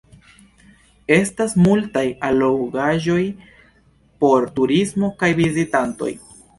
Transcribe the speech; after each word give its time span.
Estas 1.17 1.53
multaj 1.65 2.03
allogaĵoj 2.31 3.21
por 4.25 4.51
turismo 4.61 5.15
kaj 5.23 5.35
vizitantoj. 5.47 6.15